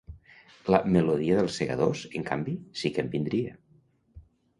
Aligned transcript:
La 0.75 0.77
melodia 0.93 1.35
dels 1.39 1.57
Segadors, 1.61 2.01
en 2.19 2.25
canvi, 2.29 2.55
sí 2.81 2.91
que 2.97 3.05
em 3.05 3.13
vindria. 3.13 3.53